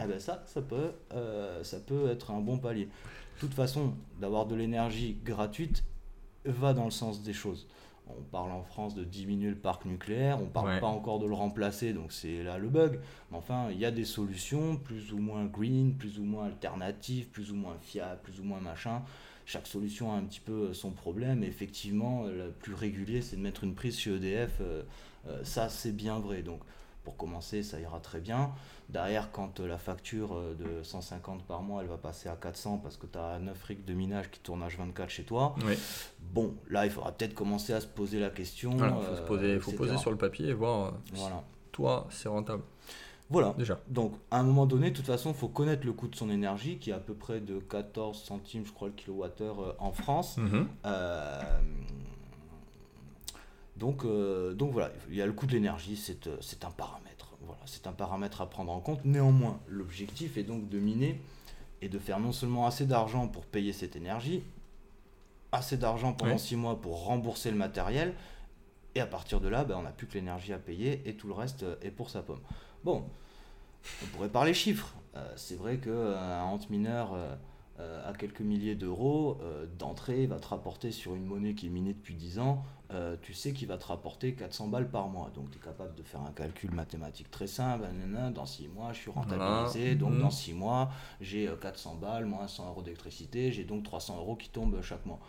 [0.00, 2.84] eh ben ça, ça peut, euh, ça peut être un bon palier.
[2.86, 5.82] De toute façon, d'avoir de l'énergie gratuite
[6.44, 7.66] va dans le sens des choses.
[8.18, 10.80] On parle en France de diminuer le parc nucléaire, on parle Ouais.
[10.80, 13.00] pas encore de le remplacer, donc c'est là le bug.
[13.30, 17.26] Mais enfin, il y a des solutions plus ou moins green, plus ou moins alternatives,
[17.28, 19.02] plus ou moins fiables, plus ou moins machin.
[19.46, 21.42] Chaque solution a un petit peu son problème.
[21.42, 24.58] Et effectivement, le plus régulier, c'est de mettre une prise chez EDF.
[24.60, 24.82] euh,
[25.28, 26.42] euh, ça, c'est bien vrai.
[26.42, 26.60] Donc,
[27.04, 28.52] pour commencer, ça ira très bien.
[28.92, 32.78] Derrière, quand euh, la facture euh, de 150 par mois, elle va passer à 400
[32.78, 35.74] parce que tu as 9 rigs de minage qui tournent H24 chez toi, Oui.
[36.32, 38.72] bon, là, il faudra peut-être commencer à se poser la question.
[38.72, 39.76] Il faut, se euh, poser, faut etc.
[39.76, 41.22] poser sur le papier et voir si
[41.70, 42.62] toi, c'est rentable.
[43.28, 43.54] Voilà.
[43.56, 43.78] Déjà.
[43.86, 46.28] Donc, à un moment donné, de toute façon, il faut connaître le coût de son
[46.28, 50.36] énergie, qui est à peu près de 14 centimes, je crois, le kilowattheure en France.
[50.36, 50.66] Mhm.
[50.84, 51.40] Euh,
[53.76, 57.09] donc, euh, donc voilà, il y a le coût de l'énergie, c'est un paramètre.
[57.40, 59.04] Voilà, c'est un paramètre à prendre en compte.
[59.04, 61.20] Néanmoins, l'objectif est donc de miner
[61.82, 64.42] et de faire non seulement assez d'argent pour payer cette énergie,
[65.52, 66.38] assez d'argent pendant Ouais.
[66.38, 68.14] 6 mois pour rembourser le matériel,
[68.94, 71.28] et à partir de là, ben, on n'a plus que l'énergie à payer et tout
[71.28, 72.40] le reste euh, est pour sa pomme.
[72.84, 73.04] Bon,
[74.02, 74.94] on pourrait parler chiffres.
[75.16, 77.34] Euh, c'est vrai qu'un hant mineur euh,
[77.78, 81.70] euh, à quelques milliers d'euros euh, d'entrée va te rapporter sur une monnaie qui est
[81.70, 85.30] minée depuis 10 ans, euh, tu sais qu'il va te rapporter 400 balles par mois.
[85.34, 87.84] Donc tu es capable de faire un calcul mathématique très simple.
[88.34, 89.80] dans 6 mois, je suis rentabilisé.
[89.80, 89.94] Voilà.
[89.94, 90.20] Donc Mhm.
[90.20, 93.52] dans 6 mois, j'ai euh, 400 balles, moins 100 euros d'électricité.
[93.52, 95.20] J'ai donc 300 euros qui tombent chaque mois.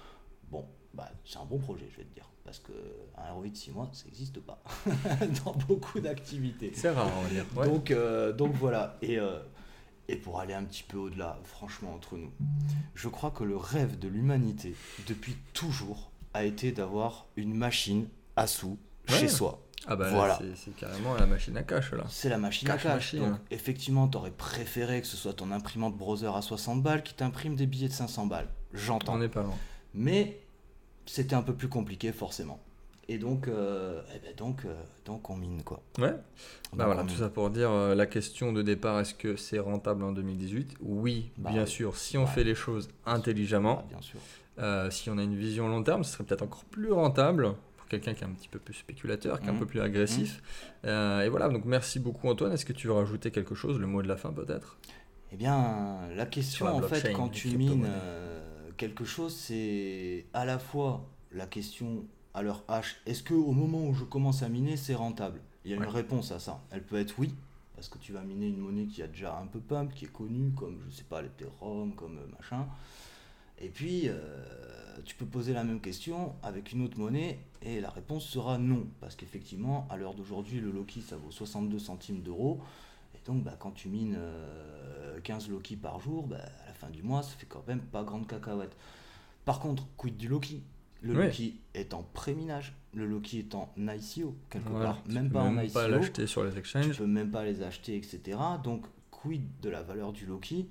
[0.49, 2.27] Bon, bah, c'est un bon projet, je vais te dire.
[2.43, 2.71] Parce que
[3.17, 4.61] un ROI de 6 mois, ça n'existe pas
[5.45, 6.71] dans beaucoup d'activités.
[6.73, 7.45] C'est rare, on va dire.
[7.55, 7.65] Ouais.
[7.67, 8.97] Donc, euh, donc voilà.
[9.03, 9.39] Et, euh,
[10.07, 12.31] et pour aller un petit peu au-delà, franchement, entre nous,
[12.95, 14.75] je crois que le rêve de l'humanité,
[15.07, 18.77] depuis toujours, a été d'avoir une machine à sous
[19.09, 19.17] Ouais.
[19.17, 19.61] chez soi.
[19.87, 20.39] Ah bah Voilà.
[20.39, 22.03] là, c'est- carrément la machine à cash là.
[22.07, 23.13] C'est la machine Cash à cash.
[23.13, 23.29] machine.
[23.31, 27.15] Donc, effectivement, tu aurais préféré que ce soit ton imprimante browser à 60 balles qui
[27.15, 28.47] t'imprime des billets de 500 balles.
[28.73, 29.15] J'entends.
[29.15, 29.55] On n'est pas loin.
[29.95, 30.39] Mais
[31.07, 32.59] c'était un peu plus compliqué, forcément.
[33.07, 35.81] Et donc, euh, eh ben donc, euh, donc on mine quoi.
[35.97, 36.13] Ouais.
[36.73, 40.03] Bah voilà, tout ça pour dire euh, la question de départ, est-ce que c'est rentable
[40.03, 42.27] en 2018 Oui, Bah bien sûr, si on Ouais.
[42.27, 43.83] fait les choses Ah, intelligemment.
[43.89, 44.19] bien sûr.
[44.61, 47.87] Euh, si on a une vision long terme, ce serait peut-être encore plus rentable pour
[47.87, 49.59] quelqu'un qui est un petit peu plus spéculateur, qui est un Mhm.
[49.59, 50.41] peu plus agressif.
[50.85, 52.51] Euh, et voilà, donc merci beaucoup Antoine.
[52.53, 54.77] Est-ce que tu veux rajouter quelque chose, le mot de la fin peut-être?
[55.33, 60.45] Eh bien, la question, la en fait, quand tu mines euh, quelque chose, c'est à
[60.45, 64.49] la fois la question à leur H, est-ce que au moment où je commence à
[64.49, 65.39] miner, c'est rentable?
[65.65, 65.85] Il y a Ouais.
[65.85, 66.61] une réponse à ça.
[66.71, 67.33] Elle peut être oui,
[67.75, 70.11] parce que tu vas miner une monnaie qui a déjà un peu pump, qui est
[70.11, 72.65] connue, comme, je sais pas, l'Ethereum, comme machin.
[73.61, 74.15] Et puis, euh,
[75.05, 78.87] tu peux poser la même question avec une autre monnaie, et la réponse sera non,
[78.99, 82.59] parce qu'effectivement, à l'heure d'aujourd'hui, le Loki, ça vaut 62 centimes d'euros.
[83.13, 86.89] Et donc, bah, quand tu mines euh, 15 Loki par jour, bah, à la fin
[86.89, 88.75] du mois, ça fait quand même pas grande cacahuète.
[89.45, 90.63] Par contre, quid du Loki?
[91.03, 91.25] Le Ouais.
[91.27, 95.41] Loki est en pré-minage, le Loki est en ICO, quelque part, tu même peux pas
[95.43, 95.73] en même ICO.
[95.73, 96.97] pas l'acheter sur les tu exchanges.
[96.97, 98.37] peux même pas les acheter, etc.
[98.63, 100.67] Donc, quid de la valeur du Loki?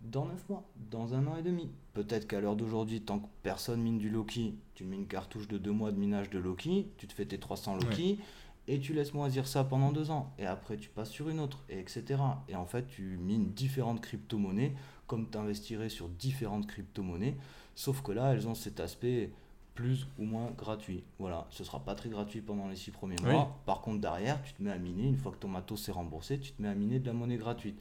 [0.00, 3.82] Dans 9 mois, dans un an et demi Peut-être qu'à l'heure d'aujourd'hui, tant que personne
[3.82, 7.06] mine du Loki, tu mets une cartouche de 2 mois de minage de Loki, tu
[7.06, 8.20] te fais tes 300 Loki,
[8.68, 10.32] et tu laisses moisir ça pendant 2 ans.
[10.38, 12.04] Et après, tu passes sur une autre, et etc.
[12.48, 14.74] Et en fait, tu mines différentes crypto-monnaies,
[15.06, 17.36] comme tu investirais sur différentes crypto-monnaies,
[17.74, 19.32] sauf que là, elles ont cet aspect
[19.74, 21.04] plus ou moins gratuit.
[21.18, 23.32] Voilà, ce sera pas très gratuit pendant les 6 premiers Oui.
[23.32, 23.58] mois.
[23.64, 26.38] Par contre, derrière, tu te mets à miner, une fois que ton matos est remboursé,
[26.38, 27.80] tu te mets à miner de la monnaie gratuite.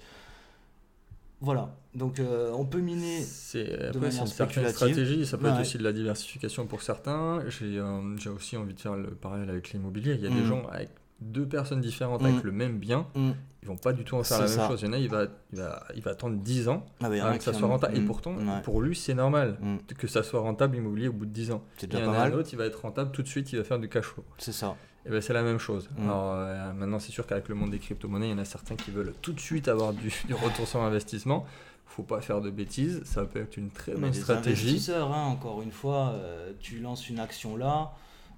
[1.39, 3.21] Voilà, donc euh, on peut miner.
[3.21, 5.61] C'est après, c'est une certaine stratégie, ça peut être Ouais.
[5.61, 7.43] aussi de la diversification pour certains.
[7.47, 10.15] J'ai euh, j'ai aussi envie de faire le parallèle avec l'immobilier.
[10.15, 10.45] Il y a des Mm.
[10.47, 10.89] gens avec
[11.21, 12.25] deux personnes différentes Mm.
[12.25, 13.31] avec le même bien, Hmm.
[13.61, 14.67] ils vont pas du tout en faire la même ça.
[14.67, 14.81] chose.
[14.81, 17.07] Il y en a, il va, il va, il va attendre 10 ans Ah, a
[17.27, 17.97] avant que ça soit en- rentable.
[17.97, 18.61] Et pourtant, Ouais.
[18.63, 19.59] pour lui, c'est normal
[19.97, 21.63] que ça soit rentable immobilier au bout de 10 ans.
[21.77, 23.57] C'est Il y en a un autre, il va être rentable tout de suite, il
[23.59, 24.23] va faire du cash flow.
[24.39, 24.75] C'est ça.
[25.07, 25.89] Et ben c'est la même chose.
[25.97, 26.03] Mm.
[26.03, 28.75] Alors euh, maintenant, c'est sûr qu'avec le monde des crypto-monnaies, il y en a certains
[28.75, 31.45] qui veulent tout de suite avoir du, du retour sur investissement.
[31.85, 34.67] Faut pas faire de bêtises, ça peut être une très bonne stratégie.
[34.67, 37.93] investisseurs, hein, encore une fois, euh, tu lances une action là,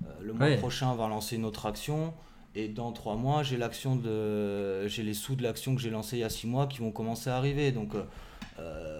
[0.05, 0.57] euh, le mois Oui.
[0.57, 2.13] prochain on va lancer une autre action,
[2.55, 6.17] et dans trois mois j'ai l'action de, j'ai les sous de l'action que j'ai lancée
[6.17, 7.71] il y a six mois qui vont commencer à arriver.
[7.71, 7.93] Donc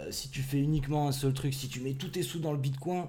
[0.10, 2.58] si tu fais uniquement un seul truc, si tu mets tous tes sous dans le
[2.58, 3.05] Bitcoin,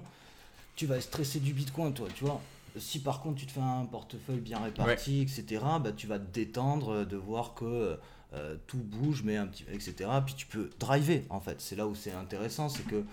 [0.75, 2.39] tu vas stresser du Bitcoin, toi, tu vois.
[2.77, 6.31] Si par contre tu te fais un portefeuille bien réparti, etc., bah, tu vas te
[6.31, 7.97] détendre euh, de voir que
[8.33, 10.09] euh, tout bouge, mais un petit, etc.
[10.25, 11.59] Puis tu peux driver en fait.
[11.59, 13.03] C'est là où c'est intéressant, c'est que euh,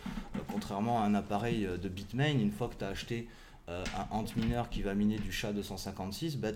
[0.52, 3.28] contrairement à un appareil euh, de Bitmain, une fois que tu as acheté
[3.68, 6.52] euh, un ant mineur qui va miner du SHA-256, bah,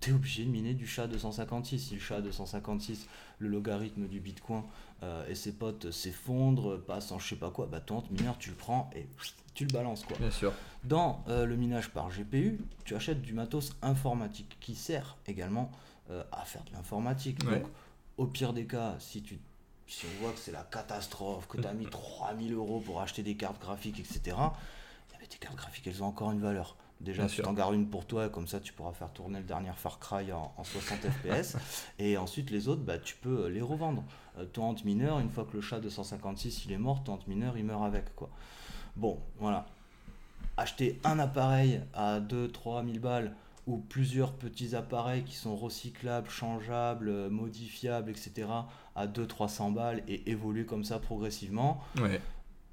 [0.00, 1.78] tu es obligé de miner du SHA-256.
[1.78, 3.06] Si le SHA-256,
[3.38, 4.62] le logarithme du Bitcoin
[5.02, 8.50] euh, et ses potes s'effondrent, passent en je sais pas quoi, bah, ant mineur, tu
[8.50, 9.06] le prends et
[9.54, 10.04] tu le balances.
[10.04, 10.16] quoi.
[10.18, 10.52] Bien sûr.
[10.84, 15.72] Dans euh, le minage par GPU, tu achètes du matos informatique qui sert également
[16.10, 17.42] euh, à faire de l'informatique.
[17.44, 17.60] Ouais.
[17.60, 17.68] Donc,
[18.18, 19.38] au pire des cas, si, tu,
[19.86, 23.22] si on voit que c'est la catastrophe, que tu as mis 3000 euros pour acheter
[23.22, 26.76] des cartes graphiques, etc., eh ben, tes cartes graphiques, elles ont encore une valeur.
[27.00, 29.44] Déjà, Bien tu t'en gardes une pour toi, comme ça, tu pourras faire tourner le
[29.44, 31.56] dernier Far Cry en, en 60 FPS.
[32.00, 34.02] Et ensuite, les autres, bah, tu peux euh, les revendre.
[34.38, 37.18] Euh, ton ant mineur, une fois que le chat 256 il est mort, ton ant
[37.28, 38.14] mineur, il meurt avec.
[38.16, 38.28] quoi.
[38.96, 39.66] Bon, voilà.
[40.56, 43.34] Acheter un appareil à 2-3 000 balles
[43.68, 48.48] ou plusieurs petits appareils qui sont recyclables, changeables, euh, modifiables, etc.
[48.96, 52.20] à 200-300 balles et évoluer comme ça progressivement, Ouais.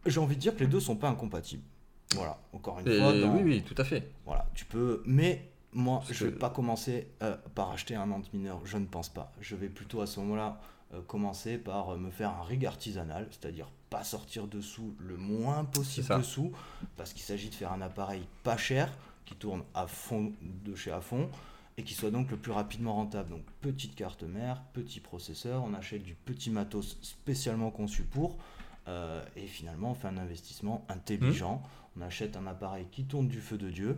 [0.08, 1.64] j'ai envie de dire que les deux sont pas incompatibles.
[2.14, 4.12] Voilà, encore une Et fois, dans- oui, oui, tout à fait.
[4.26, 5.02] voilà, tu peux.
[5.06, 8.62] Mais moi, Parce je vais que- pas commencer euh, par acheter un ant mineur.
[8.66, 9.32] Je ne pense pas.
[9.42, 10.62] Je vais plutôt à ce moment-là
[10.94, 15.66] euh, commencer par euh, me faire un rig artisanal, c'est-à-dire pas sortir dessous le moins
[15.66, 16.52] possible dessous,
[16.96, 18.92] parce qu'il s'agit de faire un appareil pas cher
[19.26, 21.28] qui tourne à fond de chez à fond
[21.78, 23.32] et qui soit donc le plus rapidement rentable.
[23.32, 28.38] Donc petite carte mère, petit processeur, on achète du petit matos spécialement conçu pour.
[28.88, 31.64] euh, et finalement, on fait un investissement intelligent.
[31.98, 33.98] On achète un appareil qui tourne du feu de Dieu,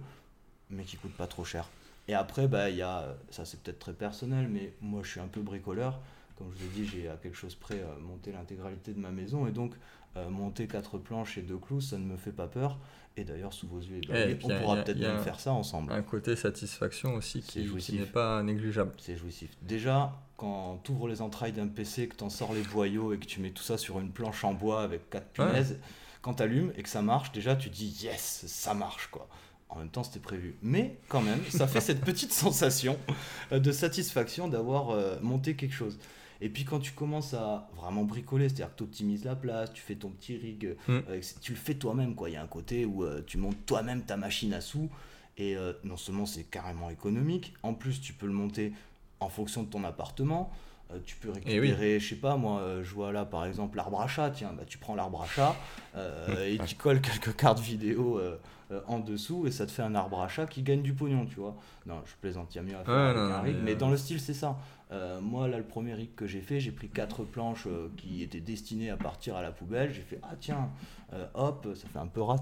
[0.70, 1.68] mais qui coûte pas trop cher.
[2.08, 5.28] Et après, bah, y a, ça c'est peut-être très personnel, mais moi je suis un
[5.28, 6.00] peu bricoleur.
[6.38, 9.10] Comme je vous ai dit, j'ai à quelque chose près euh, monté l'intégralité de ma
[9.10, 9.74] maison, et donc
[10.16, 12.78] euh, monter quatre planches et deux clous, ça ne me fait pas peur.
[13.20, 14.12] Et d'ailleurs, sous vos yeux, et puis,
[14.46, 15.92] on y a- pourra peut-être même faire ça ensemble.
[15.92, 18.92] Un côté satisfaction aussi qui, qui n'est pas négligeable.
[19.00, 19.50] C'est jouissif.
[19.64, 23.18] Déjà, quand tu ouvres les entrailles d'un PC, que tu en sors les boyaux et
[23.18, 25.64] que tu mets tout ça sur une planche en bois avec quatre Ouais.
[26.28, 29.30] Quand tu allumes et que ça marche, déjà tu dis yes, ça marche quoi.
[29.70, 30.56] En même temps, c'était prévu.
[30.62, 32.98] Mais quand même, ça fait cette petite sensation
[33.52, 35.98] de satisfaction d'avoir euh, monté quelque chose.
[36.42, 39.82] Et puis quand tu commences à vraiment bricoler, c'est-à-dire que tu optimises la place, tu
[39.82, 41.00] fais ton petit rig, Mm.
[41.10, 42.14] euh, tu le fais toi-même.
[42.14, 42.30] quoi.
[42.30, 44.90] Il y a un côté où euh, tu montes toi-même ta machine à sous.
[45.38, 48.74] Et non seulement c'est carrément économique, en plus tu peux le monter
[49.20, 50.52] en fonction de ton appartement.
[50.94, 51.68] Euh, tu peux Eh oui.
[51.70, 54.54] récupérer, je sais pas moi, euh, je vois là par exemple l'arbre à chat, tiens,
[54.58, 55.56] bah, tu prends l'arbre à chat
[55.96, 58.22] euh, et tu colles quelques cartes vidéo
[58.72, 61.26] euh, en dessous et ça te fait un arbre à chat qui gagne du pognon,
[61.26, 61.56] tu vois.
[61.86, 63.62] Non, je plaisante, il y a mieux à faire Ouais, avec non, un rig, mais,
[63.64, 64.58] mais euh, dans le style c'est ça.
[64.92, 68.24] Euh, moi là le premier rig que j'ai fait, j'ai pris quatre planches euh, qui
[68.24, 70.70] étaient destinées à partir à la poubelle, j'ai fait ah tiens,
[71.34, 72.38] hop, ça fait un peu rat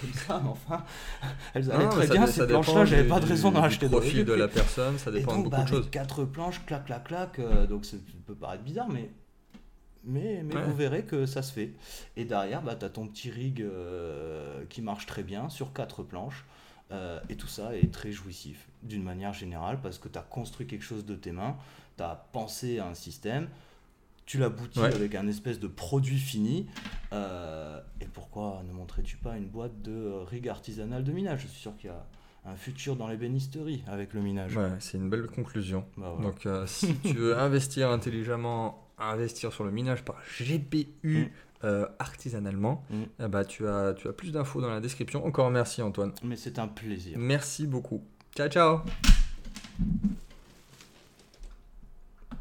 [0.00, 0.84] comme ça, mais enfin,
[1.54, 4.24] elles allaient Non, très ça bien ces planches-là, j'avais pas de raison d'en acheter profil
[4.24, 4.30] d'autres.
[4.30, 5.90] de la personne, ça Et dépend donc, de bah, beaucoup de avec choses.
[5.90, 9.10] quatre planches, clac, clac, clac, donc ça peut paraître bizarre, mais,
[10.04, 10.62] mais, mais Ouais.
[10.64, 11.72] vous verrez que ça se fait.
[12.16, 16.02] Et derrière, bah, tu as ton petit rig euh, qui marche très bien sur quatre
[16.02, 16.44] planches.
[16.92, 20.66] euh, et tout ça est très jouissif d'une manière générale parce que tu as construit
[20.66, 21.56] quelque chose de tes mains,
[21.96, 23.48] tu as pensé à un système,
[24.26, 24.92] tu l'aboutis Ouais.
[24.92, 26.66] avec un espèce de produit fini.
[27.12, 31.42] euh, et pourquoi ne montrais-tu pas une boîte de rig artisanal de minage?
[31.42, 32.04] Je suis sûr qu'il y a
[32.44, 34.56] un futur dans l'ébénisterie avec le minage.
[34.56, 35.84] Ouais, c'est une belle conclusion.
[35.96, 36.16] Bah.
[36.20, 41.64] Donc, euh, si tu veux investir intelligemment, investir sur le minage par GPU Mm.
[41.64, 43.02] euh, artisanalement, Mm.
[43.24, 45.24] eh bah, tu, as, tu as plus d'infos dans la description.
[45.26, 46.12] Encore merci Antoine.
[46.22, 47.16] Mais c'est un plaisir.
[47.18, 48.02] Merci beaucoup.
[48.36, 48.80] Ciao, ciao